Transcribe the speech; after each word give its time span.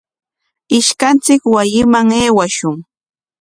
Ishkanchik 0.77 1.41
wasiman 1.53 2.07
aywashun. 2.21 2.75